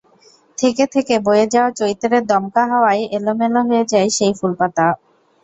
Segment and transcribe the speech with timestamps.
[0.57, 4.85] থেকে থেকে বয়ে যাওয়া চৈত্রের দমকা হাওয়ায় এলোমেলো হয়ে যায় সেই ফুলপাতা।